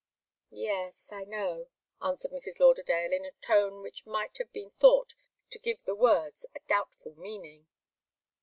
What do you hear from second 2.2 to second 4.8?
Mrs. Lauderdale, in a tone which might have been